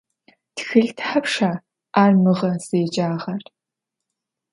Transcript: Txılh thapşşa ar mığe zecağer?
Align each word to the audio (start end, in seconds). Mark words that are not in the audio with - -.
Txılh 0.55 0.93
thapşşa 0.97 1.51
ar 2.01 2.13
mığe 2.21 2.51
zecağer? 2.67 3.43